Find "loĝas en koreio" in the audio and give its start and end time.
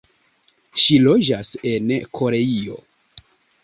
1.03-2.85